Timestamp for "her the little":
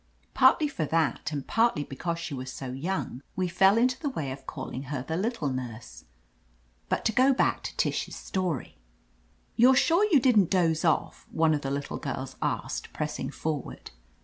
4.85-5.49